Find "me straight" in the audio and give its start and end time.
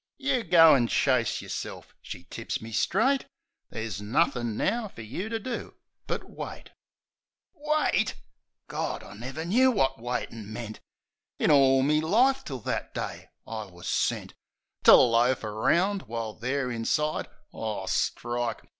2.59-3.27